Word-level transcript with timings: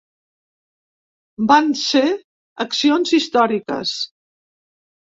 Van 1.53 1.69
ser 1.83 2.03
accions 2.67 3.17
històriques. 3.21 3.97